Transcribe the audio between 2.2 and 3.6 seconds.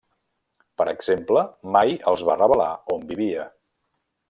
va revelar on vivia.